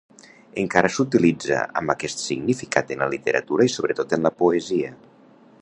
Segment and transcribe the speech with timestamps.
[0.61, 4.95] Encara s'utilitza amb aquest significat en la literatura i sobretot en la poesia.